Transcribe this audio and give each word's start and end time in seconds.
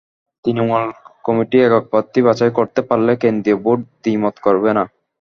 Trinamool 0.45 0.83
committee 1.25 1.57
একক 1.61 1.83
প্রার্থী 1.91 2.19
বাছাই 2.27 2.51
করতে 2.57 2.81
পারলে 2.89 3.11
কেন্দ্রীয় 3.23 3.57
বোর্ড 3.63 3.81
দ্বিমত 4.01 4.35
করবে 4.45 4.69
না। 4.77 4.83